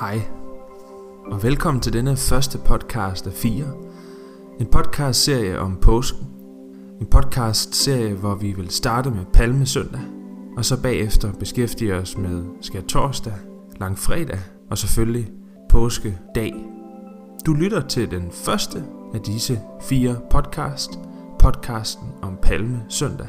Hej, 0.00 0.20
og 1.24 1.42
velkommen 1.42 1.80
til 1.80 1.92
denne 1.92 2.16
første 2.16 2.58
podcast 2.58 3.26
af 3.26 3.32
fire. 3.32 3.66
En 4.60 4.66
podcast-serie 4.66 5.58
om 5.58 5.76
påsken. 5.76 6.26
En 7.00 7.06
podcast-serie, 7.06 8.14
hvor 8.14 8.34
vi 8.34 8.52
vil 8.52 8.70
starte 8.70 9.10
med 9.10 9.24
Palmesøndag, 9.32 10.00
og 10.56 10.64
så 10.64 10.82
bagefter 10.82 11.32
beskæftige 11.32 11.94
os 11.94 12.18
med 12.18 12.44
skær 12.60 12.80
torsdag, 12.80 13.32
langfredag 13.80 14.38
og 14.70 14.78
selvfølgelig 14.78 15.30
påskedag. 15.70 16.54
Du 17.46 17.52
lytter 17.52 17.80
til 17.80 18.10
den 18.10 18.30
første 18.32 18.84
af 19.14 19.20
disse 19.20 19.60
fire 19.82 20.16
podcast, 20.30 20.90
podcasten 21.38 22.08
om 22.22 22.38
Palme 22.42 22.82
Søndag. 22.88 23.28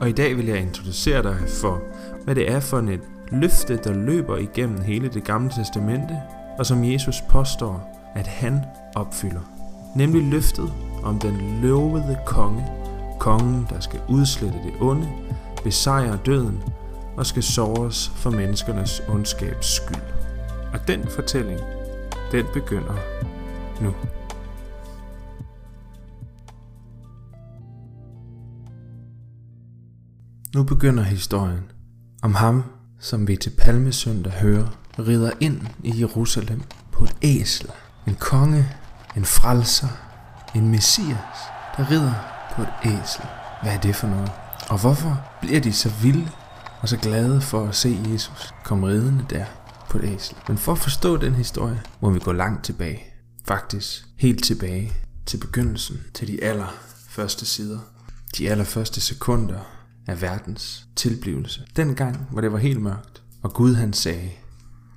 Og 0.00 0.08
i 0.08 0.12
dag 0.12 0.36
vil 0.36 0.46
jeg 0.46 0.60
introducere 0.60 1.22
dig 1.22 1.36
for, 1.60 1.82
hvad 2.24 2.34
det 2.34 2.50
er 2.50 2.60
for 2.60 2.78
et 2.78 3.00
løfte, 3.32 3.76
der 3.76 3.92
løber 3.92 4.36
igennem 4.36 4.80
hele 4.80 5.08
det 5.08 5.24
gamle 5.24 5.50
testamente, 5.50 6.16
og 6.58 6.66
som 6.66 6.84
Jesus 6.84 7.20
påstår, 7.20 8.02
at 8.14 8.26
han 8.26 8.60
opfylder. 8.94 9.40
Nemlig 9.96 10.22
løftet 10.22 10.72
om 11.02 11.18
den 11.18 11.60
lovede 11.62 12.18
konge, 12.26 12.66
kongen, 13.20 13.66
der 13.70 13.80
skal 13.80 14.00
udslette 14.08 14.58
det 14.58 14.72
onde, 14.80 15.08
besejre 15.64 16.18
døden 16.26 16.62
og 17.16 17.26
skal 17.26 17.42
såres 17.42 18.08
for 18.08 18.30
menneskernes 18.30 19.02
ondskabs 19.08 19.66
skyld. 19.66 20.02
Og 20.72 20.88
den 20.88 21.08
fortælling, 21.08 21.60
den 22.32 22.46
begynder 22.54 22.96
nu. 23.80 23.94
Nu 30.54 30.62
begynder 30.64 31.02
historien 31.02 31.70
om 32.22 32.34
ham, 32.34 32.64
som 33.02 33.28
vi 33.28 33.36
til 33.36 33.50
palmesøndag 33.50 34.32
hører, 34.32 34.66
rider 34.98 35.30
ind 35.40 35.60
i 35.82 36.00
Jerusalem 36.00 36.62
på 36.92 37.04
et 37.04 37.16
æsel. 37.22 37.70
En 38.06 38.14
konge, 38.14 38.68
en 39.16 39.24
frelser, 39.24 39.88
en 40.54 40.68
messias, 40.68 41.38
der 41.76 41.90
rider 41.90 42.14
på 42.56 42.62
et 42.62 42.68
æsel. 42.84 43.24
Hvad 43.62 43.72
er 43.72 43.80
det 43.80 43.96
for 43.96 44.06
noget? 44.06 44.32
Og 44.68 44.80
hvorfor 44.80 45.24
bliver 45.40 45.60
de 45.60 45.72
så 45.72 45.88
vilde 46.02 46.30
og 46.80 46.88
så 46.88 46.96
glade 46.96 47.40
for 47.40 47.68
at 47.68 47.74
se 47.74 47.98
Jesus 48.12 48.54
komme 48.64 48.86
ridende 48.86 49.24
der 49.30 49.44
på 49.90 49.98
et 49.98 50.04
æsel? 50.04 50.36
Men 50.48 50.58
for 50.58 50.72
at 50.72 50.78
forstå 50.78 51.16
den 51.16 51.34
historie, 51.34 51.82
må 52.00 52.10
vi 52.10 52.18
gå 52.18 52.32
langt 52.32 52.64
tilbage. 52.64 53.02
Faktisk 53.48 54.04
helt 54.16 54.44
tilbage 54.44 54.92
til 55.26 55.38
begyndelsen, 55.38 56.00
til 56.14 56.28
de 56.28 56.44
allerførste 56.44 57.46
sider. 57.46 57.78
De 58.38 58.50
allerførste 58.50 59.00
sekunder 59.00 59.81
af 60.06 60.22
verdens 60.22 60.86
tilblivelse. 60.96 61.62
Den 61.76 61.94
gang, 61.94 62.26
hvor 62.30 62.40
det 62.40 62.52
var 62.52 62.58
helt 62.58 62.80
mørkt, 62.80 63.22
og 63.42 63.52
Gud 63.52 63.74
han 63.74 63.92
sagde, 63.92 64.30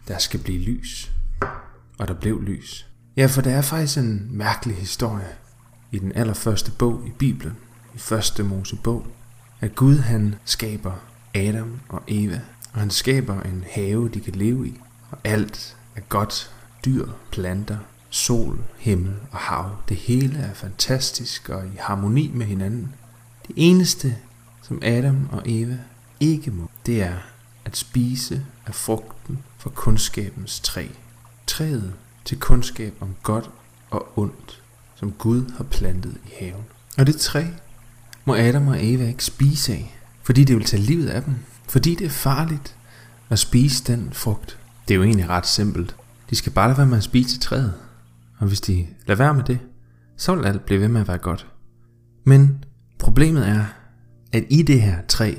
der 0.08 0.18
skal 0.18 0.40
blive 0.40 0.60
lys. 0.60 1.12
Og 1.98 2.08
der 2.08 2.14
blev 2.14 2.42
lys. 2.42 2.88
Ja, 3.18 3.26
for 3.26 3.42
der 3.42 3.52
er 3.52 3.62
faktisk 3.62 3.98
en 3.98 4.28
mærkelig 4.32 4.76
historie 4.76 5.36
i 5.92 6.00
den 6.00 6.12
allerførste 6.16 6.72
bog 6.72 7.04
i 7.08 7.12
Bibelen, 7.20 7.58
i 7.96 7.98
første 7.98 8.44
Mosebog, 8.44 9.08
at 9.62 9.76
Gud 9.76 9.98
han 9.98 10.36
skaber 10.46 10.94
Adam 11.36 11.80
og 11.90 12.04
Eva, 12.08 12.42
og 12.74 12.80
han 12.80 12.90
skaber 12.90 13.42
en 13.42 13.66
have, 13.72 14.10
de 14.10 14.20
kan 14.20 14.36
leve 14.36 14.68
i, 14.68 14.74
og 15.12 15.18
alt 15.24 15.78
er 15.96 16.02
godt, 16.02 16.52
dyr, 16.86 17.08
planter, 17.32 17.78
sol, 18.10 18.64
himmel 18.78 19.16
og 19.32 19.38
hav. 19.38 19.78
Det 19.90 19.98
hele 19.98 20.38
er 20.40 20.54
fantastisk 20.54 21.50
og 21.50 21.66
i 21.66 21.78
harmoni 21.80 22.32
med 22.34 22.46
hinanden. 22.46 22.96
Det 23.48 23.56
eneste, 23.58 24.16
som 24.68 24.80
Adam 24.84 25.30
og 25.32 25.42
Eva 25.46 25.78
ikke 26.20 26.52
må, 26.52 26.70
det 26.86 27.04
er 27.04 27.16
at 27.66 27.78
spise 27.78 28.46
af 28.66 28.76
frugten 28.76 29.40
fra 29.58 29.70
kundskabens 29.70 30.60
træ. 30.60 30.88
Træet 31.48 31.94
til 32.26 32.40
kundskab 32.40 32.94
om 33.00 33.16
godt 33.24 33.50
og 33.90 34.20
ondt, 34.20 34.62
som 34.96 35.12
Gud 35.12 35.52
har 35.58 35.64
plantet 35.64 36.18
i 36.26 36.30
haven. 36.40 36.64
Og 36.98 37.08
det 37.08 37.16
træ 37.16 37.46
må 38.26 38.36
Adam 38.36 38.68
og 38.68 38.86
Eva 38.86 39.08
ikke 39.08 39.24
spise 39.24 39.74
af, 39.74 40.00
fordi 40.24 40.44
det 40.44 40.56
vil 40.56 40.66
tage 40.66 40.84
livet 40.84 41.08
af 41.10 41.24
dem. 41.24 41.36
Fordi 41.70 41.96
det 41.96 42.06
er 42.06 42.10
farligt 42.10 42.76
at 43.30 43.40
spise 43.40 43.84
den 43.84 44.10
frugt. 44.14 44.60
Det 44.88 44.94
er 44.94 44.96
jo 44.96 45.04
egentlig 45.04 45.30
ret 45.30 45.48
simpelt. 45.48 45.96
De 46.30 46.36
skal 46.36 46.52
bare 46.52 46.68
lade 46.68 46.78
være 46.78 46.88
med 46.88 46.98
at 46.98 47.04
spise 47.04 47.40
træet. 47.40 47.74
Og 48.40 48.48
hvis 48.48 48.62
de 48.62 48.88
lader 49.06 49.18
være 49.18 49.34
med 49.34 49.44
det, 49.44 49.60
så 50.18 50.36
vil 50.36 50.46
alt 50.46 50.66
blive 50.66 50.82
ved 50.82 50.88
med 50.88 51.02
at 51.02 51.08
være 51.08 51.18
godt. 51.18 51.48
Men 52.24 52.64
problemet 53.00 53.48
er, 53.48 53.66
at 54.36 54.44
i 54.50 54.62
det 54.62 54.82
her 54.82 54.98
træ, 55.08 55.36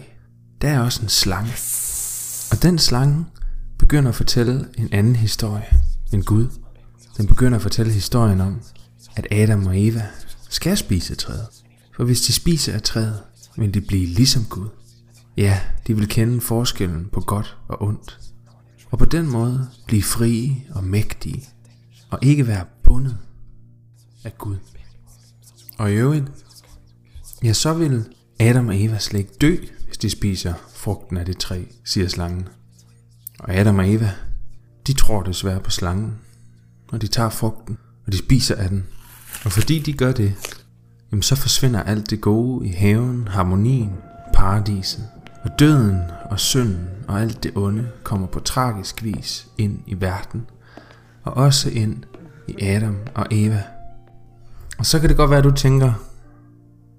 der 0.61 0.69
er 0.69 0.81
også 0.81 1.03
en 1.03 1.09
slange. 1.09 1.53
Og 2.51 2.63
den 2.63 2.79
slange 2.79 3.25
begynder 3.79 4.09
at 4.09 4.15
fortælle 4.15 4.69
en 4.79 4.89
anden 4.93 5.17
historie 5.17 5.65
end 6.13 6.23
Gud. 6.23 6.49
Den 7.17 7.27
begynder 7.27 7.57
at 7.57 7.63
fortælle 7.63 7.93
historien 7.93 8.41
om, 8.41 8.61
at 9.17 9.27
Adam 9.31 9.67
og 9.67 9.87
Eva 9.87 10.07
skal 10.49 10.77
spise 10.77 11.15
træet. 11.15 11.47
For 11.97 12.05
hvis 12.05 12.21
de 12.21 12.33
spiser 12.33 12.73
af 12.73 12.83
træet, 12.83 13.23
vil 13.57 13.75
de 13.75 13.81
blive 13.81 14.07
ligesom 14.07 14.45
Gud. 14.45 14.69
Ja, 15.37 15.61
de 15.87 15.97
vil 15.97 16.09
kende 16.09 16.41
forskellen 16.41 17.09
på 17.13 17.21
godt 17.21 17.57
og 17.69 17.83
ondt. 17.83 18.19
Og 18.91 18.99
på 18.99 19.05
den 19.05 19.31
måde 19.31 19.69
blive 19.87 20.03
frie 20.03 20.65
og 20.71 20.85
mægtige, 20.85 21.49
og 22.11 22.19
ikke 22.23 22.47
være 22.47 22.65
bundet 22.85 23.17
af 24.25 24.39
Gud. 24.39 24.57
Og 25.79 25.93
i 25.93 25.95
øvrigt, 25.95 26.25
ja, 27.43 27.53
så 27.53 27.75
vil 27.75 28.05
Adam 28.41 28.69
og 28.69 28.83
Eva 28.83 28.99
slet 28.99 29.21
ikke 29.21 29.35
dø, 29.41 29.57
hvis 29.87 29.99
de 29.99 30.11
spiser 30.11 30.55
frugten 30.75 31.17
af 31.17 31.27
det 31.27 31.39
træ, 31.39 31.63
siger 31.85 32.09
slangen. 32.09 32.49
Og 33.39 33.55
Adam 33.55 33.79
og 33.79 33.93
Eva, 33.93 34.11
de 34.87 34.93
tror 34.93 35.23
desværre 35.23 35.61
på 35.61 35.71
slangen, 35.71 36.15
og 36.89 37.03
de 37.03 37.07
tager 37.07 37.31
frugten, 37.31 37.79
og 38.07 38.13
de 38.13 38.19
spiser 38.19 38.55
af 38.55 38.69
den. 38.69 38.87
Og 39.45 39.53
fordi 39.53 39.79
de 39.79 39.93
gør 39.93 40.13
det, 40.13 40.35
jamen 41.13 41.23
så 41.23 41.37
forsvinder 41.37 41.83
alt 41.83 42.11
det 42.11 42.21
gode 42.21 42.67
i 42.67 42.71
haven, 42.73 43.29
harmonien, 43.29 43.93
paradiset. 44.35 45.09
Og 45.45 45.51
døden 45.59 46.01
og 46.31 46.41
synden 46.41 46.89
og 47.09 47.21
alt 47.21 47.43
det 47.43 47.53
onde 47.55 47.89
kommer 48.03 48.27
på 48.27 48.41
tragisk 48.41 49.05
vis 49.05 49.49
ind 49.59 49.81
i 49.87 50.01
verden, 50.01 50.47
og 51.23 51.37
også 51.37 51.71
ind 51.71 52.05
i 52.49 52.65
Adam 52.65 52.97
og 53.15 53.27
Eva. 53.31 53.63
Og 54.79 54.87
så 54.87 55.01
kan 55.01 55.09
det 55.09 55.17
godt 55.17 55.31
være, 55.31 55.39
at 55.39 55.45
du 55.45 55.51
tænker, 55.51 55.93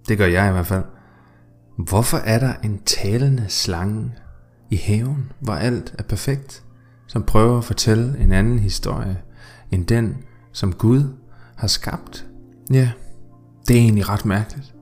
det 0.07 0.17
gør 0.17 0.25
jeg 0.25 0.49
i 0.49 0.51
hvert 0.51 0.67
fald, 0.67 0.83
Hvorfor 1.77 2.17
er 2.17 2.39
der 2.39 2.53
en 2.63 2.79
talende 2.85 3.45
slange 3.47 4.13
i 4.69 4.75
haven, 4.75 5.31
hvor 5.39 5.53
alt 5.53 5.95
er 5.99 6.03
perfekt, 6.03 6.63
som 7.07 7.23
prøver 7.23 7.57
at 7.57 7.63
fortælle 7.63 8.19
en 8.19 8.31
anden 8.31 8.59
historie 8.59 9.17
end 9.71 9.85
den, 9.85 10.17
som 10.51 10.73
Gud 10.73 11.03
har 11.55 11.67
skabt? 11.67 12.27
Ja, 12.71 12.91
det 13.67 13.75
er 13.75 13.79
egentlig 13.79 14.09
ret 14.09 14.25
mærkeligt. 14.25 14.73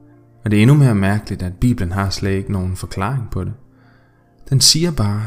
Og 0.43 0.51
det 0.51 0.57
er 0.57 0.61
endnu 0.61 0.75
mere 0.75 0.95
mærkeligt, 0.95 1.41
at 1.41 1.53
Bibelen 1.53 1.91
har 1.91 2.09
slet 2.09 2.31
ikke 2.31 2.51
nogen 2.51 2.75
forklaring 2.75 3.29
på 3.31 3.43
det. 3.43 3.53
Den 4.49 4.61
siger 4.61 4.91
bare, 4.91 5.23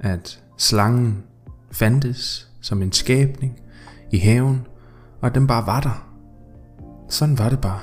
at 0.00 0.42
slangen 0.58 1.22
fandtes 1.70 2.48
som 2.60 2.82
en 2.82 2.92
skabning 2.92 3.60
i 4.10 4.18
haven, 4.18 4.66
og 5.20 5.26
at 5.26 5.34
den 5.34 5.46
bare 5.46 5.66
var 5.66 5.80
der. 5.80 6.08
Sådan 7.08 7.38
var 7.38 7.48
det 7.48 7.60
bare. 7.60 7.80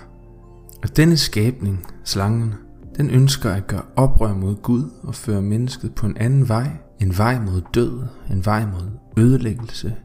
Og 0.84 0.98
denne 0.98 1.18
skabning, 1.18 1.86
slangen, 2.04 2.56
den 3.00 3.10
ønsker 3.10 3.52
at 3.52 3.68
gøre 3.68 3.82
oprør 3.96 4.34
mod 4.34 4.56
Gud 4.56 4.90
og 5.04 5.16
føre 5.16 5.42
mennesket 5.42 5.96
på 5.96 6.06
en 6.06 6.18
anden 6.18 6.50
vej. 6.50 6.70
En 7.00 7.18
vej 7.18 7.40
mod 7.40 7.62
død, 7.74 8.00
en 8.32 8.46
vej 8.46 8.66
mod 8.66 8.90
ødelæggelse, 9.18 9.96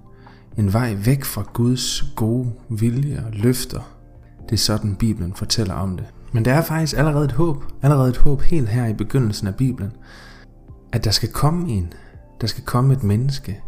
en 0.56 0.72
vej 0.72 0.96
væk 1.04 1.24
fra 1.24 1.44
Guds 1.52 2.04
gode 2.16 2.52
vilje 2.68 3.22
og 3.26 3.32
løfter. 3.32 3.80
Det 4.44 4.52
er 4.52 4.56
sådan 4.56 4.94
Bibelen 4.94 5.34
fortæller 5.34 5.74
om 5.74 5.96
det. 5.96 6.06
Men 6.32 6.44
der 6.44 6.52
er 6.54 6.62
faktisk 6.62 6.98
allerede 6.98 7.24
et 7.24 7.32
håb, 7.32 7.64
allerede 7.82 8.10
et 8.10 8.16
håb 8.16 8.40
helt 8.40 8.68
her 8.68 8.86
i 8.86 8.92
begyndelsen 8.92 9.46
af 9.46 9.54
Bibelen, 9.54 9.92
at 10.92 11.04
der 11.04 11.10
skal 11.10 11.28
komme 11.28 11.68
en, 11.68 11.92
der 12.40 12.46
skal 12.46 12.64
komme 12.64 12.92
et 12.92 13.02
menneske, 13.02 13.60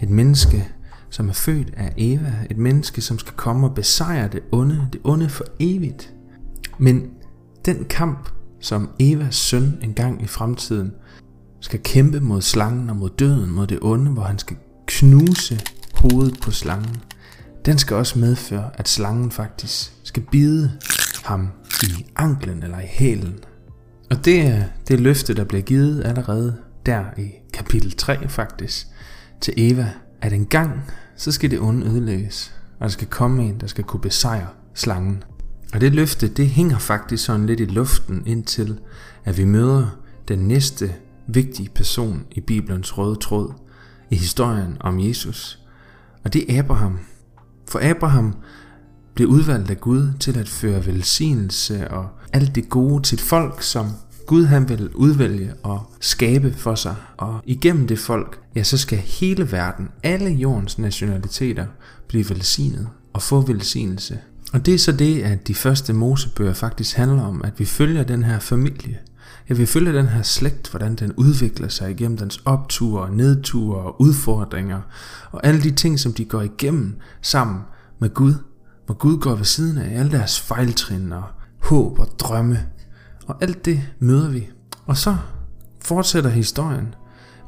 et 0.00 0.10
menneske, 0.10 0.68
som 1.10 1.28
er 1.28 1.32
født 1.32 1.74
af 1.76 1.94
Eva, 1.96 2.32
et 2.50 2.58
menneske, 2.58 3.00
som 3.00 3.18
skal 3.18 3.34
komme 3.36 3.66
og 3.66 3.74
besejre 3.74 4.28
det 4.28 4.40
onde, 4.52 4.88
det 4.92 5.00
onde 5.04 5.28
for 5.28 5.44
evigt. 5.60 6.14
Men 6.78 7.10
den 7.64 7.84
kamp 7.84 8.34
som 8.64 8.90
Evas 8.98 9.34
søn 9.34 9.78
engang 9.82 10.22
i 10.22 10.26
fremtiden 10.26 10.92
skal 11.60 11.80
kæmpe 11.82 12.20
mod 12.20 12.42
slangen 12.42 12.90
og 12.90 12.96
mod 12.96 13.10
døden, 13.10 13.50
mod 13.50 13.66
det 13.66 13.78
onde, 13.82 14.10
hvor 14.10 14.22
han 14.22 14.38
skal 14.38 14.56
knuse 14.86 15.60
hovedet 15.94 16.40
på 16.42 16.50
slangen. 16.50 16.96
Den 17.66 17.78
skal 17.78 17.96
også 17.96 18.18
medføre, 18.18 18.70
at 18.74 18.88
slangen 18.88 19.30
faktisk 19.30 19.92
skal 20.02 20.22
bide 20.30 20.72
ham 21.24 21.48
i 21.82 22.06
anklen 22.16 22.62
eller 22.62 22.80
i 22.80 22.86
hælen. 22.86 23.34
Og 24.10 24.24
det 24.24 24.40
er 24.40 24.64
det 24.88 25.00
løfte, 25.00 25.34
der 25.34 25.44
bliver 25.44 25.62
givet 25.62 26.04
allerede 26.04 26.56
der 26.86 27.04
i 27.18 27.30
kapitel 27.52 27.92
3 27.92 28.28
faktisk, 28.28 28.86
til 29.40 29.54
Eva, 29.56 29.90
at 30.22 30.32
en 30.32 30.46
gang, 30.46 30.72
så 31.16 31.32
skal 31.32 31.50
det 31.50 31.60
onde 31.60 31.86
ødelægges, 31.86 32.54
og 32.78 32.84
der 32.84 32.88
skal 32.88 33.08
komme 33.08 33.42
en, 33.42 33.60
der 33.60 33.66
skal 33.66 33.84
kunne 33.84 34.00
besejre 34.00 34.48
slangen. 34.74 35.24
Og 35.74 35.80
det 35.80 35.94
løfte, 35.94 36.28
det 36.28 36.46
hænger 36.46 36.78
faktisk 36.78 37.24
sådan 37.24 37.46
lidt 37.46 37.60
i 37.60 37.64
luften 37.64 38.22
indtil, 38.26 38.78
at 39.24 39.38
vi 39.38 39.44
møder 39.44 39.86
den 40.28 40.38
næste 40.38 40.94
vigtige 41.26 41.68
person 41.74 42.24
i 42.32 42.40
Bibelens 42.40 42.98
røde 42.98 43.16
tråd 43.16 43.52
i 44.10 44.16
historien 44.16 44.76
om 44.80 45.00
Jesus. 45.00 45.58
Og 46.24 46.32
det 46.32 46.54
er 46.54 46.58
Abraham. 46.58 46.98
For 47.68 47.80
Abraham 47.82 48.34
blev 49.14 49.28
udvalgt 49.28 49.70
af 49.70 49.80
Gud 49.80 50.12
til 50.20 50.38
at 50.38 50.48
føre 50.48 50.86
velsignelse 50.86 51.90
og 51.90 52.08
alt 52.32 52.54
det 52.54 52.68
gode 52.68 53.02
til 53.02 53.18
folk, 53.18 53.62
som 53.62 53.86
Gud 54.26 54.44
han 54.44 54.68
vil 54.68 54.90
udvælge 54.94 55.54
og 55.62 55.92
skabe 56.00 56.52
for 56.52 56.74
sig. 56.74 56.96
Og 57.16 57.40
igennem 57.44 57.86
det 57.86 57.98
folk, 57.98 58.40
ja, 58.56 58.62
så 58.62 58.78
skal 58.78 58.98
hele 58.98 59.52
verden, 59.52 59.88
alle 60.02 60.30
jordens 60.30 60.78
nationaliteter, 60.78 61.66
blive 62.08 62.28
velsignet 62.28 62.88
og 63.12 63.22
få 63.22 63.40
velsignelse. 63.40 64.18
Og 64.54 64.66
det 64.66 64.74
er 64.74 64.78
så 64.78 64.92
det, 64.92 65.22
at 65.22 65.48
de 65.48 65.54
første 65.54 65.92
mosebøger 65.92 66.52
faktisk 66.52 66.96
handler 66.96 67.22
om, 67.22 67.42
at 67.44 67.60
vi 67.60 67.64
følger 67.64 68.04
den 68.04 68.22
her 68.22 68.38
familie. 68.38 68.98
Ja, 69.48 69.54
vi 69.54 69.66
følger 69.66 69.92
den 69.92 70.06
her 70.06 70.22
slægt, 70.22 70.70
hvordan 70.70 70.94
den 70.94 71.12
udvikler 71.12 71.68
sig 71.68 71.90
igennem 71.90 72.18
dens 72.18 72.42
opture, 72.44 73.16
nedture 73.16 73.78
og 73.78 74.00
udfordringer, 74.00 74.80
og 75.30 75.46
alle 75.46 75.62
de 75.62 75.70
ting, 75.70 76.00
som 76.00 76.12
de 76.12 76.24
går 76.24 76.42
igennem 76.42 76.96
sammen 77.22 77.60
med 77.98 78.14
Gud, 78.14 78.34
hvor 78.86 78.94
Gud 78.94 79.18
går 79.18 79.34
ved 79.34 79.44
siden 79.44 79.78
af 79.78 79.98
alle 79.98 80.12
deres 80.12 80.40
fejltrin 80.40 81.12
og 81.12 81.24
håb 81.62 81.98
og 81.98 82.08
drømme. 82.18 82.66
Og 83.26 83.36
alt 83.40 83.64
det 83.64 83.80
møder 83.98 84.28
vi. 84.28 84.50
Og 84.86 84.96
så 84.96 85.16
fortsætter 85.84 86.30
historien 86.30 86.94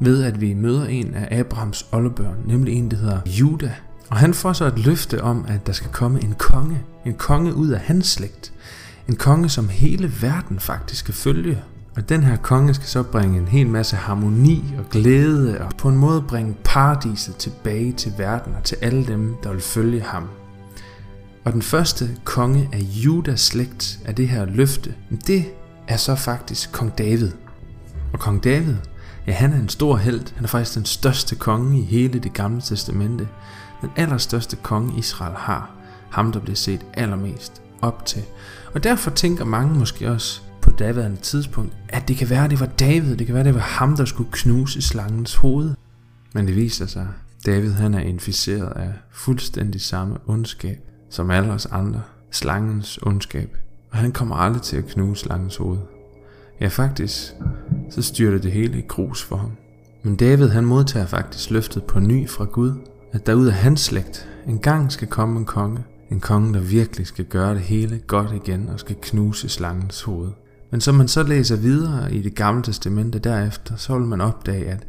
ved, 0.00 0.22
at 0.22 0.40
vi 0.40 0.54
møder 0.54 0.86
en 0.86 1.14
af 1.14 1.38
Abrahams 1.38 1.86
oldebørn, 1.92 2.38
nemlig 2.46 2.74
en, 2.74 2.90
der 2.90 2.96
hedder 2.96 3.20
Juda. 3.26 3.74
Og 4.10 4.16
han 4.16 4.34
får 4.34 4.52
så 4.52 4.64
et 4.64 4.78
løfte 4.78 5.22
om, 5.22 5.44
at 5.48 5.66
der 5.66 5.72
skal 5.72 5.90
komme 5.90 6.22
en 6.24 6.34
konge. 6.38 6.82
En 7.04 7.14
konge 7.14 7.54
ud 7.54 7.68
af 7.68 7.80
hans 7.80 8.06
slægt. 8.06 8.52
En 9.08 9.16
konge, 9.16 9.48
som 9.48 9.68
hele 9.68 10.12
verden 10.22 10.60
faktisk 10.60 11.00
skal 11.00 11.14
følge. 11.14 11.62
Og 11.96 12.08
den 12.08 12.22
her 12.22 12.36
konge 12.36 12.74
skal 12.74 12.88
så 12.88 13.02
bringe 13.02 13.38
en 13.38 13.48
hel 13.48 13.66
masse 13.66 13.96
harmoni 13.96 14.64
og 14.78 14.84
glæde, 14.90 15.60
og 15.60 15.70
på 15.78 15.88
en 15.88 15.96
måde 15.96 16.22
bringe 16.22 16.56
paradiset 16.64 17.36
tilbage 17.36 17.92
til 17.92 18.12
verden 18.18 18.54
og 18.54 18.64
til 18.64 18.76
alle 18.82 19.06
dem, 19.06 19.34
der 19.42 19.52
vil 19.52 19.60
følge 19.60 20.02
ham. 20.02 20.28
Og 21.44 21.52
den 21.52 21.62
første 21.62 22.10
konge 22.24 22.68
af 22.72 22.78
Judas 22.78 23.40
slægt 23.40 23.98
af 24.04 24.14
det 24.14 24.28
her 24.28 24.44
løfte, 24.44 24.94
det 25.26 25.44
er 25.88 25.96
så 25.96 26.14
faktisk 26.14 26.72
kong 26.72 26.98
David. 26.98 27.30
Og 28.12 28.18
kong 28.18 28.44
David, 28.44 28.74
ja 29.26 29.32
han 29.32 29.52
er 29.52 29.56
en 29.56 29.68
stor 29.68 29.96
held. 29.96 30.34
Han 30.34 30.44
er 30.44 30.48
faktisk 30.48 30.74
den 30.74 30.84
største 30.84 31.34
konge 31.34 31.80
i 31.80 31.82
hele 31.82 32.18
det 32.18 32.32
gamle 32.32 32.60
testamente. 32.60 33.28
Den 33.80 33.90
allerstørste 33.96 34.56
konge 34.56 34.98
Israel 34.98 35.34
har. 35.36 35.70
Ham 36.10 36.32
der 36.32 36.40
bliver 36.40 36.56
set 36.56 36.86
allermest 36.94 37.62
op 37.82 38.06
til. 38.06 38.22
Og 38.74 38.84
derfor 38.84 39.10
tænker 39.10 39.44
mange 39.44 39.78
måske 39.78 40.10
også 40.10 40.40
på 40.62 40.70
daværende 40.70 41.16
tidspunkt, 41.16 41.72
at 41.88 42.08
det 42.08 42.16
kan 42.16 42.30
være, 42.30 42.44
at 42.44 42.50
det 42.50 42.60
var 42.60 42.66
David, 42.66 43.16
det 43.16 43.26
kan 43.26 43.34
være, 43.34 43.40
at 43.40 43.46
det 43.46 43.54
var 43.54 43.60
ham, 43.60 43.96
der 43.96 44.04
skulle 44.04 44.30
knuse 44.32 44.82
slangens 44.82 45.34
hoved. 45.34 45.74
Men 46.34 46.46
det 46.46 46.56
viser 46.56 46.86
sig, 46.86 47.08
David 47.46 47.72
han 47.72 47.94
er 47.94 48.00
inficeret 48.00 48.72
af 48.76 48.92
fuldstændig 49.12 49.80
samme 49.80 50.16
ondskab 50.26 50.78
som 51.10 51.30
alle 51.30 51.52
os 51.52 51.66
andre, 51.66 52.02
slangens 52.30 52.98
ondskab, 53.02 53.56
og 53.90 53.98
han 53.98 54.12
kommer 54.12 54.36
aldrig 54.36 54.62
til 54.62 54.76
at 54.76 54.86
knuse 54.86 55.22
slangens 55.22 55.56
hoved. 55.56 55.78
Ja, 56.60 56.68
faktisk, 56.68 57.32
så 57.90 58.02
styrter 58.02 58.38
det 58.38 58.52
hele 58.52 58.78
i 58.78 58.86
grus 58.88 59.22
for 59.22 59.36
ham. 59.36 59.50
Men 60.02 60.16
David 60.16 60.48
han 60.48 60.64
modtager 60.64 61.06
faktisk 61.06 61.50
løftet 61.50 61.84
på 61.84 62.00
ny 62.00 62.28
fra 62.28 62.44
Gud, 62.44 62.72
at 63.12 63.26
der 63.26 63.34
ud 63.34 63.46
af 63.46 63.52
hans 63.52 63.80
slægt 63.80 64.28
en 64.48 64.58
gang 64.58 64.92
skal 64.92 65.08
komme 65.08 65.38
en 65.38 65.44
konge. 65.44 65.84
En 66.10 66.20
konge, 66.20 66.54
der 66.54 66.60
virkelig 66.60 67.06
skal 67.06 67.24
gøre 67.24 67.54
det 67.54 67.62
hele 67.62 67.98
godt 68.06 68.32
igen 68.32 68.68
og 68.68 68.80
skal 68.80 68.96
knuse 69.02 69.48
slangens 69.48 70.02
hoved. 70.02 70.30
Men 70.70 70.80
som 70.80 70.94
man 70.94 71.08
så 71.08 71.22
læser 71.22 71.56
videre 71.56 72.14
i 72.14 72.22
det 72.22 72.34
gamle 72.34 72.62
testamente 72.62 73.18
derefter, 73.18 73.76
så 73.76 73.98
vil 73.98 74.06
man 74.06 74.20
opdage, 74.20 74.66
at 74.66 74.86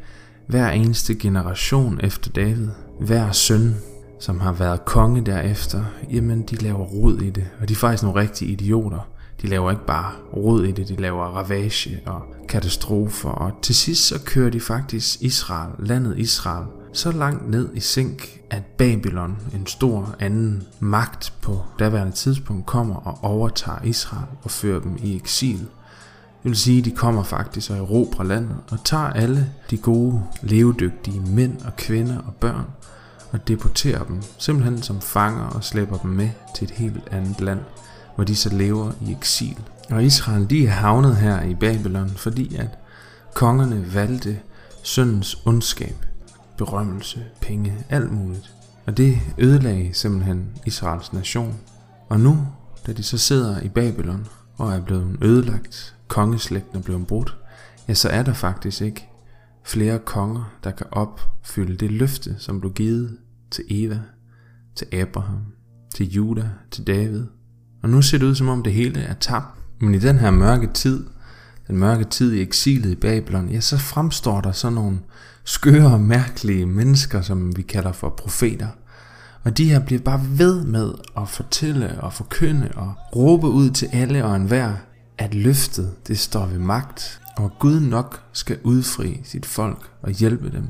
hver 0.47 0.69
eneste 0.69 1.15
generation 1.15 1.99
efter 2.03 2.31
David, 2.31 2.67
hver 2.99 3.31
søn, 3.31 3.75
som 4.19 4.39
har 4.39 4.51
været 4.51 4.85
konge 4.85 5.21
derefter, 5.21 5.83
jamen 6.11 6.41
de 6.41 6.55
laver 6.55 6.85
rod 6.85 7.21
i 7.21 7.29
det. 7.29 7.47
Og 7.61 7.69
de 7.69 7.73
er 7.73 7.77
faktisk 7.77 8.03
nogle 8.03 8.21
rigtige 8.21 8.51
idioter. 8.51 9.07
De 9.41 9.47
laver 9.47 9.71
ikke 9.71 9.85
bare 9.85 10.11
rod 10.35 10.63
i 10.63 10.71
det, 10.71 10.87
de 10.87 10.95
laver 10.95 11.23
ravage 11.23 12.01
og 12.05 12.21
katastrofer. 12.49 13.29
Og 13.29 13.51
til 13.61 13.75
sidst 13.75 14.07
så 14.07 14.19
kører 14.25 14.49
de 14.49 14.59
faktisk 14.59 15.21
Israel, 15.21 15.71
landet 15.79 16.17
Israel, 16.17 16.65
så 16.97 17.11
langt 17.11 17.49
ned 17.49 17.69
i 17.73 17.79
sink, 17.79 18.39
at 18.49 18.65
Babylon, 18.65 19.38
en 19.53 19.67
stor 19.67 20.15
anden 20.19 20.63
magt 20.79 21.33
på 21.41 21.63
daværende 21.79 22.13
tidspunkt, 22.13 22.65
kommer 22.65 22.95
og 22.95 23.23
overtager 23.31 23.83
Israel 23.83 24.27
og 24.44 24.51
fører 24.51 24.79
dem 24.79 24.97
i 25.03 25.15
eksil. 25.15 25.59
Det 26.44 26.51
vil 26.51 26.55
sige, 26.55 26.79
at 26.79 26.85
de 26.85 26.91
kommer 26.91 27.23
faktisk 27.23 27.71
og 27.71 27.77
erobrer 27.77 28.23
landet 28.23 28.55
og 28.71 28.83
tager 28.83 29.03
alle 29.03 29.51
de 29.69 29.77
gode, 29.77 30.23
levedygtige 30.41 31.19
mænd 31.19 31.61
og 31.65 31.75
kvinder 31.75 32.17
og 32.17 32.33
børn 32.33 32.65
og 33.31 33.47
deporterer 33.47 34.03
dem 34.03 34.21
simpelthen 34.38 34.81
som 34.81 35.01
fanger 35.01 35.44
og 35.45 35.63
slæber 35.63 35.97
dem 35.97 36.11
med 36.11 36.29
til 36.55 36.65
et 36.65 36.71
helt 36.71 37.07
andet 37.11 37.41
land, 37.41 37.59
hvor 38.15 38.23
de 38.23 38.35
så 38.35 38.49
lever 38.55 38.91
i 39.01 39.11
eksil. 39.11 39.57
Og 39.89 40.03
Israel 40.03 40.49
de 40.49 40.67
er 40.67 40.71
havnet 40.71 41.15
her 41.15 41.41
i 41.44 41.55
Babylon, 41.55 42.09
fordi 42.09 42.55
at 42.55 42.69
kongerne 43.33 43.94
valgte 43.94 44.39
syndens 44.81 45.38
ondskab, 45.45 46.05
berømmelse, 46.57 47.25
penge, 47.42 47.74
alt 47.89 48.12
muligt. 48.12 48.54
Og 48.86 48.98
det 48.98 49.19
ødelagde 49.38 49.94
simpelthen 49.94 50.50
Israels 50.65 51.13
nation. 51.13 51.56
Og 52.09 52.19
nu, 52.19 52.48
da 52.88 52.94
de 52.94 53.04
så 53.04 53.18
sidder 53.18 53.62
i 53.62 53.69
Babylon 53.69 54.27
og 54.57 54.74
er 54.74 54.81
blevet 54.81 55.18
ødelagt, 55.21 55.95
kongeslægten 56.07 56.77
er 56.77 56.81
blevet 56.81 57.07
brudt, 57.07 57.38
ja, 57.88 57.94
så 57.94 58.09
er 58.09 58.24
der 58.24 58.33
faktisk 58.33 58.81
ikke 58.81 59.09
flere 59.63 60.00
konger, 60.00 60.54
der 60.63 60.71
kan 60.71 60.86
opfylde 60.92 61.75
det 61.75 61.92
løfte, 61.92 62.36
som 62.39 62.59
blev 62.59 62.74
givet 62.74 63.18
til 63.51 63.63
Eva, 63.69 64.00
til 64.75 64.88
Abraham, 64.94 65.45
til 65.95 66.09
Juda, 66.09 66.50
til 66.71 66.88
David. 66.88 67.25
Og 67.83 67.89
nu 67.89 68.01
ser 68.01 68.18
det 68.18 68.25
ud 68.25 68.36
som 68.36 68.50
om 68.50 68.63
det 68.63 68.74
hele 68.74 69.00
er 69.00 69.13
tabt. 69.13 69.59
Men 69.80 69.95
i 69.95 70.00
den 70.00 70.18
her 70.18 70.31
mørke 70.31 70.68
tid, 70.74 71.06
den 71.68 71.77
mørke 71.77 72.04
tid 72.04 72.33
i 72.33 72.42
eksilet 72.42 72.89
i 72.89 72.95
Babylon, 72.95 73.50
ja, 73.50 73.59
så 73.59 73.77
fremstår 73.77 74.42
der 74.42 74.51
sådan 74.51 74.75
nogle 74.75 75.00
skøre 75.47 75.94
og 75.94 76.01
mærkelige 76.01 76.65
mennesker, 76.65 77.21
som 77.21 77.57
vi 77.57 77.61
kalder 77.61 77.91
for 77.91 78.09
profeter. 78.09 78.67
Og 79.44 79.57
de 79.57 79.69
her 79.69 79.79
bliver 79.79 80.01
bare 80.01 80.21
ved 80.29 80.63
med 80.63 80.94
at 81.17 81.29
fortælle 81.29 82.01
og 82.01 82.13
forkynde 82.13 82.71
og 82.75 82.94
råbe 83.15 83.47
ud 83.47 83.69
til 83.69 83.89
alle 83.94 84.25
og 84.25 84.35
enhver, 84.35 84.73
at 85.17 85.33
løftet 85.33 86.07
det 86.07 86.19
står 86.19 86.45
ved 86.45 86.59
magt, 86.59 87.21
og 87.38 87.51
Gud 87.59 87.79
nok 87.79 88.23
skal 88.33 88.59
udfri 88.63 89.21
sit 89.23 89.45
folk 89.45 89.89
og 90.01 90.11
hjælpe 90.11 90.51
dem. 90.51 90.67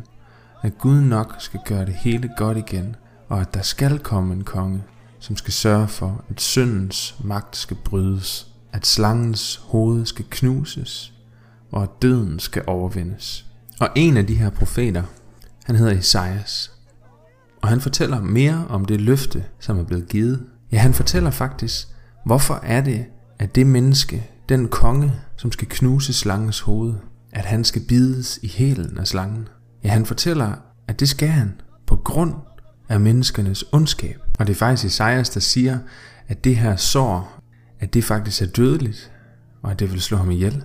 At 0.61 0.77
Gud 0.77 1.01
nok 1.01 1.35
skal 1.39 1.59
gøre 1.65 1.85
det 1.85 1.93
hele 1.93 2.29
godt 2.37 2.57
igen, 2.57 2.95
og 3.29 3.41
at 3.41 3.53
der 3.53 3.61
skal 3.61 3.99
komme 3.99 4.33
en 4.33 4.43
konge, 4.43 4.83
som 5.19 5.35
skal 5.35 5.53
sørge 5.53 5.87
for, 5.87 6.23
at 6.29 6.41
syndens 6.41 7.15
magt 7.23 7.55
skal 7.55 7.77
brydes, 7.85 8.47
at 8.73 8.87
slangens 8.87 9.61
hoved 9.63 10.05
skal 10.05 10.25
knuses, 10.29 11.13
og 11.71 11.83
at 11.83 11.89
døden 12.01 12.39
skal 12.39 12.63
overvindes. 12.67 13.46
Og 13.79 13.89
en 13.95 14.17
af 14.17 14.27
de 14.27 14.35
her 14.35 14.49
profeter, 14.49 15.03
han 15.63 15.75
hedder 15.75 15.97
Esajas, 15.97 16.71
og 17.61 17.69
han 17.69 17.81
fortæller 17.81 18.21
mere 18.21 18.65
om 18.69 18.85
det 18.85 19.01
løfte, 19.01 19.43
som 19.59 19.79
er 19.79 19.83
blevet 19.83 20.07
givet. 20.07 20.45
Ja, 20.71 20.77
han 20.77 20.93
fortæller 20.93 21.31
faktisk, 21.31 21.87
hvorfor 22.25 22.59
er 22.63 22.81
det, 22.81 23.05
at 23.39 23.55
det 23.55 23.67
menneske, 23.67 24.29
den 24.49 24.67
konge, 24.67 25.13
som 25.37 25.51
skal 25.51 25.67
knuse 25.69 26.13
slangens 26.13 26.59
hoved, 26.59 26.93
at 27.31 27.45
han 27.45 27.63
skal 27.63 27.81
bides 27.87 28.39
i 28.41 28.47
hælen 28.47 28.97
af 28.97 29.07
slangen. 29.07 29.47
Ja, 29.83 29.89
han 29.89 30.05
fortæller, 30.05 30.53
at 30.87 30.99
det 30.99 31.09
skal 31.09 31.29
han 31.29 31.61
på 31.87 31.95
grund 31.95 32.33
af 32.89 32.99
menneskernes 32.99 33.65
ondskab. 33.71 34.21
Og 34.39 34.47
det 34.47 34.53
er 34.53 34.57
faktisk 34.57 34.85
Isaias, 34.85 35.29
der 35.29 35.39
siger, 35.39 35.79
at 36.27 36.43
det 36.43 36.55
her 36.55 36.75
sår, 36.75 37.39
at 37.79 37.93
det 37.93 38.03
faktisk 38.03 38.41
er 38.41 38.45
dødeligt, 38.45 39.11
og 39.61 39.71
at 39.71 39.79
det 39.79 39.91
vil 39.91 40.01
slå 40.01 40.17
ham 40.17 40.31
ihjel. 40.31 40.63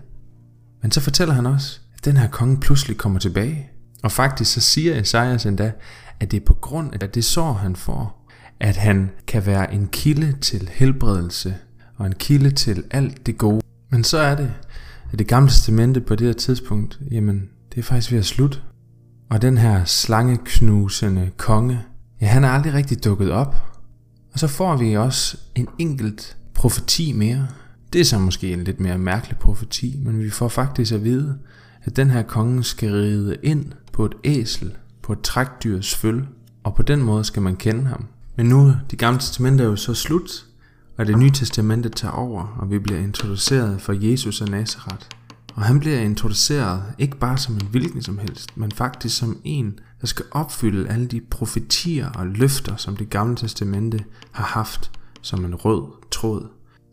Men 0.82 0.90
så 0.90 1.00
fortæller 1.00 1.34
han 1.34 1.46
også, 1.46 1.80
den 2.04 2.16
her 2.16 2.28
konge 2.28 2.60
pludselig 2.60 2.96
kommer 2.96 3.18
tilbage. 3.18 3.70
Og 4.02 4.12
faktisk 4.12 4.52
så 4.52 4.60
siger 4.60 5.00
Esajas 5.00 5.46
endda, 5.46 5.72
at 6.20 6.30
det 6.30 6.36
er 6.36 6.44
på 6.46 6.54
grund 6.54 7.02
af 7.02 7.10
det 7.10 7.24
sår, 7.24 7.52
han 7.52 7.76
får, 7.76 8.28
at 8.60 8.76
han 8.76 9.10
kan 9.26 9.46
være 9.46 9.74
en 9.74 9.88
kilde 9.92 10.32
til 10.40 10.70
helbredelse 10.72 11.54
og 11.96 12.06
en 12.06 12.12
kilde 12.12 12.50
til 12.50 12.84
alt 12.90 13.26
det 13.26 13.38
gode. 13.38 13.62
Men 13.90 14.04
så 14.04 14.18
er 14.18 14.34
det, 14.34 14.52
at 15.12 15.18
det 15.18 15.26
gamle 15.26 15.50
testamente 15.50 16.00
på 16.00 16.14
det 16.14 16.26
her 16.26 16.34
tidspunkt, 16.34 17.00
jamen 17.10 17.48
det 17.70 17.78
er 17.78 17.82
faktisk 17.82 18.12
ved 18.12 18.18
at 18.18 18.24
slutte. 18.24 18.58
Og 19.30 19.42
den 19.42 19.58
her 19.58 19.84
slangeknusende 19.84 21.30
konge, 21.36 21.80
ja 22.20 22.26
han 22.26 22.44
er 22.44 22.48
aldrig 22.48 22.74
rigtig 22.74 23.04
dukket 23.04 23.30
op. 23.30 23.56
Og 24.32 24.38
så 24.38 24.46
får 24.46 24.76
vi 24.76 24.96
også 24.96 25.36
en 25.54 25.68
enkelt 25.78 26.36
profeti 26.54 27.12
mere. 27.12 27.48
Det 27.92 28.00
er 28.00 28.04
så 28.04 28.18
måske 28.18 28.52
en 28.52 28.64
lidt 28.64 28.80
mere 28.80 28.98
mærkelig 28.98 29.38
profeti, 29.38 29.98
men 30.04 30.18
vi 30.18 30.30
får 30.30 30.48
faktisk 30.48 30.92
at 30.92 31.04
vide, 31.04 31.38
at 31.84 31.96
den 31.96 32.10
her 32.10 32.22
konge 32.22 32.64
skal 32.64 32.90
ride 32.92 33.36
ind 33.42 33.72
på 33.92 34.04
et 34.04 34.14
æsel, 34.24 34.76
på 35.02 35.12
et 35.12 35.20
trækdyrs 35.20 35.94
føl, 35.94 36.24
og 36.64 36.74
på 36.74 36.82
den 36.82 37.02
måde 37.02 37.24
skal 37.24 37.42
man 37.42 37.56
kende 37.56 37.84
ham. 37.84 38.06
Men 38.36 38.46
nu, 38.46 38.72
det 38.90 38.98
gamle 38.98 39.20
testament 39.20 39.60
er 39.60 39.64
jo 39.64 39.76
så 39.76 39.94
slut, 39.94 40.46
og 40.98 41.06
det 41.06 41.18
nye 41.18 41.30
testamente 41.30 41.88
tager 41.88 42.12
over, 42.12 42.56
og 42.58 42.70
vi 42.70 42.78
bliver 42.78 43.00
introduceret 43.00 43.80
for 43.80 43.92
Jesus 43.92 44.40
af 44.40 44.48
Nazareth. 44.48 45.06
Og 45.54 45.62
han 45.62 45.80
bliver 45.80 45.98
introduceret 45.98 46.82
ikke 46.98 47.18
bare 47.18 47.38
som 47.38 47.54
en 47.54 47.66
hvilken 47.70 48.02
som 48.02 48.18
helst, 48.18 48.56
men 48.56 48.72
faktisk 48.72 49.18
som 49.18 49.40
en, 49.44 49.78
der 50.00 50.06
skal 50.06 50.24
opfylde 50.30 50.88
alle 50.88 51.06
de 51.06 51.20
profetier 51.30 52.08
og 52.10 52.26
løfter, 52.26 52.76
som 52.76 52.96
det 52.96 53.10
gamle 53.10 53.36
testamente 53.36 54.04
har 54.32 54.44
haft 54.44 54.90
som 55.22 55.44
en 55.44 55.54
rød 55.54 55.82
tråd. 56.10 56.48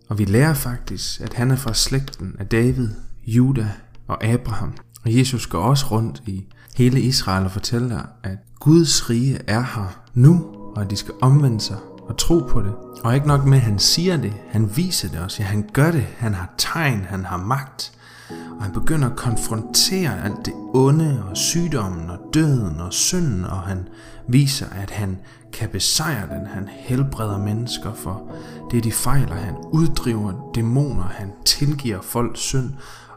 Og 0.10 0.18
vi 0.18 0.26
lærer 0.26 0.54
faktisk, 0.54 1.22
at 1.22 1.34
han 1.34 1.52
er 1.52 1.56
fra 1.56 1.74
slægten 1.74 2.36
af 2.40 2.48
David, 2.48 2.90
Juda 3.26 3.72
og 4.10 4.24
Abraham. 4.24 4.74
Og 5.06 5.18
Jesus 5.18 5.48
går 5.48 5.60
også 5.60 5.86
rundt 5.92 6.24
i 6.26 6.46
hele 6.76 7.02
Israel 7.02 7.46
og 7.46 7.52
fortæller, 7.52 8.00
at 8.24 8.38
Guds 8.60 9.10
rige 9.10 9.40
er 9.48 9.62
her 9.62 10.02
nu, 10.14 10.46
og 10.76 10.82
at 10.82 10.90
de 10.90 10.96
skal 10.96 11.14
omvende 11.22 11.62
sig 11.62 11.78
og 12.08 12.18
tro 12.18 12.40
på 12.40 12.62
det. 12.62 12.74
Og 13.04 13.16
ikke 13.16 13.28
nok 13.28 13.46
med, 13.46 13.58
at 13.58 13.64
han 13.64 13.80
siger 13.80 14.18
det, 14.18 14.34
han 14.50 14.78
viser 14.78 15.10
det 15.10 15.20
også. 15.20 15.44
Ja, 15.44 15.48
han 15.48 15.70
gør 15.74 15.92
det. 15.92 16.06
Han 16.18 16.34
har 16.34 16.54
tegn, 16.58 17.06
han 17.10 17.26
har 17.26 17.38
magt. 17.38 17.92
Og 18.30 18.64
han 18.64 18.74
begynder 18.74 19.10
at 19.10 19.16
konfrontere 19.16 20.24
alt 20.24 20.46
det 20.46 20.54
onde 20.74 21.24
og 21.30 21.38
sygdommen 21.38 22.10
og 22.10 22.18
døden 22.34 22.80
og 22.80 22.94
synden, 22.94 23.46
og 23.46 23.60
han 23.60 23.88
viser, 24.28 24.66
at 24.82 24.92
han 24.92 25.18
kan 25.54 25.70
besejre 25.70 26.28
den. 26.28 26.48
Han 26.48 26.70
helbreder 26.72 27.38
mennesker 27.38 27.94
for 27.94 28.32
det, 28.72 28.84
de 28.84 28.92
fejler. 28.92 29.36
Han 29.36 29.56
uddriver 29.72 30.52
dæmoner, 30.56 31.04
han 31.04 31.32
tilgiver 31.46 32.02
folks 32.02 32.40
synd, 32.40 32.70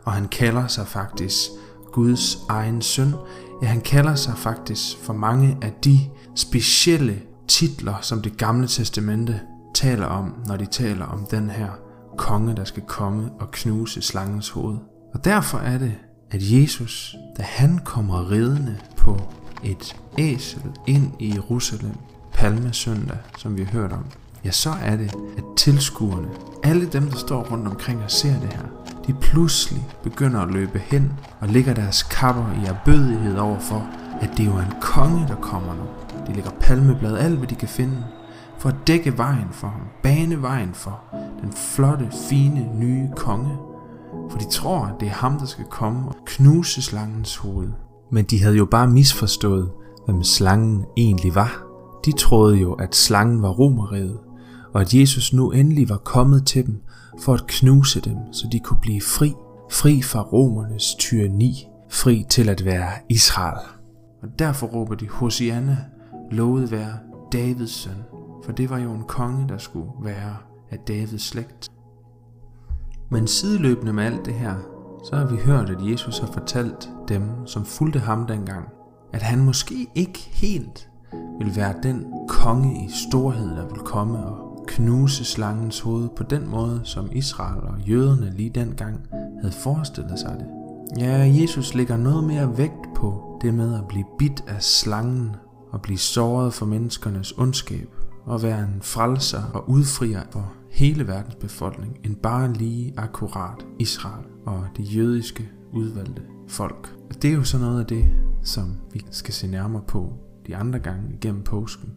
og 0.04 0.12
han 0.12 0.28
kalder 0.28 0.66
sig 0.66 0.86
faktisk 0.86 1.50
Guds 1.92 2.38
egen 2.48 2.82
søn. 2.82 3.14
Ja, 3.62 3.66
han 3.66 3.80
kalder 3.80 4.14
sig 4.14 4.34
faktisk 4.36 4.96
for 5.02 5.12
mange 5.12 5.58
af 5.62 5.72
de 5.84 5.98
specielle 6.34 7.22
titler, 7.48 7.94
som 8.00 8.22
det 8.22 8.36
gamle 8.36 8.66
testamente 8.66 9.40
taler 9.74 10.06
om, 10.06 10.34
når 10.46 10.56
de 10.56 10.66
taler 10.66 11.06
om 11.06 11.26
den 11.30 11.50
her 11.50 11.68
konge, 12.18 12.56
der 12.56 12.64
skal 12.64 12.82
komme 12.82 13.30
og 13.40 13.50
knuse 13.50 14.02
slangens 14.02 14.48
hoved. 14.48 14.76
Og 15.14 15.24
derfor 15.24 15.58
er 15.58 15.78
det, 15.78 15.94
at 16.30 16.40
Jesus, 16.42 17.16
da 17.38 17.42
han 17.42 17.78
kommer 17.84 18.30
ridende 18.30 18.76
på 18.96 19.20
et 19.64 19.96
æsel 20.18 20.62
ind 20.86 21.12
i 21.20 21.34
Jerusalem, 21.34 21.94
palmesøndag, 22.32 23.18
som 23.38 23.56
vi 23.56 23.62
har 23.64 23.72
hørt 23.72 23.92
om, 23.92 24.04
ja, 24.44 24.50
så 24.50 24.70
er 24.82 24.96
det, 24.96 25.14
at 25.36 25.44
tilskuerne, 25.56 26.28
alle 26.62 26.86
dem, 26.86 27.10
der 27.10 27.16
står 27.16 27.44
rundt 27.44 27.68
omkring 27.68 28.02
og 28.02 28.10
ser 28.10 28.40
det 28.40 28.52
her, 28.52 28.81
de 29.06 29.12
pludselig 29.12 29.86
begynder 30.02 30.40
at 30.40 30.52
løbe 30.52 30.78
hen 30.78 31.12
og 31.40 31.48
lægger 31.48 31.74
deres 31.74 32.02
kapper 32.02 32.46
i 32.62 32.66
erbødighed 32.66 33.38
over 33.38 33.58
for, 33.58 33.86
at 34.20 34.30
det 34.36 34.46
jo 34.46 34.52
er 34.52 34.62
en 34.62 34.74
konge, 34.80 35.28
der 35.28 35.34
kommer 35.34 35.74
nu. 35.74 35.82
De 36.26 36.32
lægger 36.32 36.50
palmeblad 36.60 37.16
alt, 37.16 37.38
hvad 37.38 37.48
de 37.48 37.54
kan 37.54 37.68
finde, 37.68 38.04
for 38.58 38.68
at 38.68 38.74
dække 38.86 39.18
vejen 39.18 39.48
for 39.50 39.66
ham, 39.66 39.80
bane 40.02 40.42
vejen 40.42 40.70
for 40.74 41.00
den 41.40 41.52
flotte, 41.52 42.08
fine, 42.28 42.68
nye 42.78 43.08
konge. 43.16 43.56
For 44.30 44.38
de 44.38 44.50
tror, 44.50 44.84
at 44.84 45.00
det 45.00 45.08
er 45.08 45.12
ham, 45.12 45.38
der 45.38 45.46
skal 45.46 45.64
komme 45.64 46.08
og 46.08 46.16
knuse 46.26 46.82
slangens 46.82 47.36
hoved. 47.36 47.68
Men 48.10 48.24
de 48.24 48.42
havde 48.42 48.56
jo 48.56 48.64
bare 48.64 48.88
misforstået, 48.88 49.70
hvem 50.04 50.22
slangen 50.22 50.84
egentlig 50.96 51.34
var. 51.34 51.62
De 52.04 52.12
troede 52.12 52.56
jo, 52.56 52.72
at 52.72 52.96
slangen 52.96 53.42
var 53.42 53.48
romeriet, 53.48 54.18
og 54.74 54.80
at 54.80 54.94
Jesus 54.94 55.32
nu 55.32 55.50
endelig 55.50 55.88
var 55.88 55.96
kommet 55.96 56.46
til 56.46 56.66
dem 56.66 56.82
for 57.20 57.34
at 57.34 57.46
knuse 57.46 58.00
dem, 58.00 58.16
så 58.32 58.48
de 58.52 58.60
kunne 58.60 58.80
blive 58.80 59.00
fri. 59.00 59.32
Fri 59.70 60.02
fra 60.02 60.22
romernes 60.22 60.94
tyranni. 60.98 61.68
Fri 61.90 62.24
til 62.28 62.48
at 62.48 62.64
være 62.64 62.90
Israel. 63.08 63.66
Og 64.22 64.28
derfor 64.38 64.66
råber 64.66 64.94
de 64.94 65.08
Hosianna, 65.08 65.76
lovet 66.30 66.70
være 66.70 66.98
Davids 67.32 67.70
søn. 67.70 68.02
For 68.44 68.52
det 68.52 68.70
var 68.70 68.78
jo 68.78 68.92
en 68.92 69.02
konge, 69.02 69.48
der 69.48 69.58
skulle 69.58 69.90
være 70.02 70.36
af 70.70 70.78
Davids 70.78 71.22
slægt. 71.22 71.68
Men 73.10 73.26
sideløbende 73.26 73.92
med 73.92 74.04
alt 74.04 74.24
det 74.24 74.34
her, 74.34 74.54
så 75.04 75.16
har 75.16 75.26
vi 75.26 75.36
hørt, 75.36 75.70
at 75.70 75.90
Jesus 75.90 76.18
har 76.18 76.26
fortalt 76.26 76.90
dem, 77.08 77.46
som 77.46 77.64
fulgte 77.64 77.98
ham 77.98 78.26
dengang, 78.26 78.68
at 79.12 79.22
han 79.22 79.44
måske 79.44 79.86
ikke 79.94 80.18
helt 80.18 80.90
vil 81.38 81.56
være 81.56 81.74
den 81.82 82.04
konge 82.28 82.84
i 82.84 82.90
storhed, 82.90 83.48
der 83.56 83.68
vil 83.68 83.78
komme 83.78 84.18
og 84.18 84.51
knuse 84.66 85.24
slangens 85.24 85.80
hoved 85.80 86.08
på 86.16 86.22
den 86.22 86.50
måde, 86.50 86.80
som 86.84 87.08
Israel 87.12 87.60
og 87.60 87.80
jøderne 87.80 88.32
lige 88.36 88.50
dengang 88.50 89.06
havde 89.40 89.52
forestillet 89.52 90.18
sig 90.18 90.36
det. 90.38 90.46
Ja, 90.98 91.32
Jesus 91.42 91.74
lægger 91.74 91.96
noget 91.96 92.24
mere 92.24 92.58
vægt 92.58 92.94
på 92.96 93.38
det 93.42 93.54
med 93.54 93.74
at 93.74 93.88
blive 93.88 94.04
bidt 94.18 94.44
af 94.46 94.62
slangen 94.62 95.36
og 95.70 95.82
blive 95.82 95.98
såret 95.98 96.54
for 96.54 96.66
menneskernes 96.66 97.32
ondskab 97.38 97.88
og 98.24 98.42
være 98.42 98.58
en 98.58 98.82
frelser 98.82 99.42
og 99.54 99.70
udfrier 99.70 100.22
for 100.30 100.52
hele 100.70 101.08
verdens 101.08 101.34
befolkning 101.34 101.98
end 102.04 102.16
bare 102.16 102.52
lige 102.52 102.94
akkurat 102.96 103.66
Israel 103.78 104.24
og 104.46 104.66
det 104.76 104.96
jødiske 104.96 105.48
udvalgte 105.72 106.22
folk. 106.48 106.96
Og 107.10 107.22
det 107.22 107.30
er 107.30 107.34
jo 107.34 107.44
så 107.44 107.58
noget 107.58 107.80
af 107.80 107.86
det, 107.86 108.04
som 108.42 108.76
vi 108.92 109.04
skal 109.10 109.34
se 109.34 109.46
nærmere 109.46 109.82
på 109.88 110.12
de 110.46 110.56
andre 110.56 110.78
gange 110.78 111.14
igennem 111.14 111.42
påsken, 111.42 111.92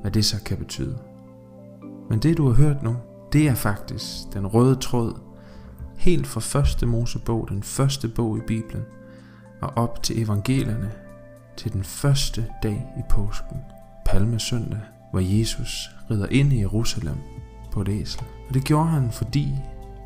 hvad 0.00 0.10
det 0.10 0.24
så 0.24 0.42
kan 0.44 0.56
betyde. 0.58 0.98
Men 2.10 2.18
det 2.18 2.36
du 2.36 2.46
har 2.46 2.54
hørt 2.54 2.82
nu, 2.82 2.96
det 3.32 3.48
er 3.48 3.54
faktisk 3.54 4.32
den 4.32 4.46
røde 4.46 4.76
tråd, 4.76 5.14
helt 5.96 6.26
fra 6.26 6.40
første 6.40 6.86
Mosebog, 6.86 7.48
den 7.48 7.62
første 7.62 8.08
bog 8.08 8.38
i 8.38 8.40
Bibelen, 8.40 8.82
og 9.60 9.72
op 9.76 10.02
til 10.02 10.22
evangelierne, 10.22 10.92
til 11.56 11.72
den 11.72 11.84
første 11.84 12.46
dag 12.62 12.86
i 12.98 13.02
påsken, 13.10 13.56
palmesøndag, 14.04 14.80
hvor 15.10 15.20
Jesus 15.20 15.90
rider 16.10 16.26
ind 16.30 16.52
i 16.52 16.60
Jerusalem 16.60 17.16
på 17.72 17.80
et 17.80 17.88
æsel. 17.88 18.22
Og 18.48 18.54
det 18.54 18.64
gjorde 18.64 18.88
han, 18.88 19.10
fordi 19.10 19.48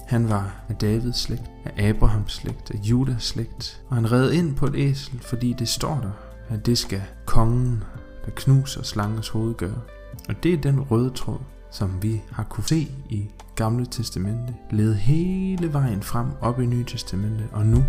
han 0.07 0.29
var 0.29 0.63
af 0.69 0.77
Davids 0.77 1.19
slægt, 1.19 1.51
af 1.65 1.89
Abrahams 1.89 2.33
slægt, 2.33 2.71
af 2.71 2.79
Judas 2.79 3.23
slægt. 3.23 3.83
Og 3.89 3.97
han 3.97 4.13
red 4.13 4.33
ind 4.33 4.57
på 4.57 4.67
et 4.67 4.75
æsel, 4.77 5.21
fordi 5.21 5.53
det 5.53 5.69
står 5.69 6.01
der, 6.03 6.11
at 6.55 6.67
det 6.67 6.79
skal 6.79 7.03
kongen, 7.27 7.85
der 8.25 8.31
knuser 8.37 8.83
slangens 8.83 9.29
hoved, 9.29 9.55
gøre. 9.55 9.81
Og 10.29 10.43
det 10.43 10.55
er 10.55 10.61
den 10.61 10.81
røde 10.81 11.11
tråd, 11.11 11.39
som 11.71 12.03
vi 12.03 12.23
har 12.33 12.45
kunne 12.45 12.65
se 12.65 12.89
i 13.09 13.31
Gamle 13.57 13.87
Testamente, 13.87 14.55
led 14.71 14.95
hele 14.95 15.73
vejen 15.73 16.03
frem 16.03 16.27
op 16.41 16.61
i 16.61 16.67
Nye 16.67 16.85
Testamente, 16.85 17.49
og 17.53 17.67
nu 17.67 17.85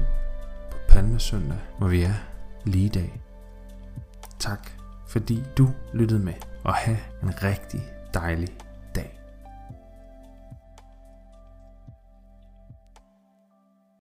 på 0.72 0.78
Palmesøndag, 0.90 1.58
hvor 1.78 1.88
vi 1.88 2.02
er 2.02 2.14
lige 2.66 2.86
i 2.86 2.90
dag. 2.90 3.22
Tak, 4.40 4.72
fordi 5.08 5.44
du 5.58 5.70
lyttede 5.94 6.20
med, 6.20 6.34
og 6.64 6.74
have 6.74 6.98
en 7.24 7.44
rigtig 7.44 7.82
dejlig 8.14 8.50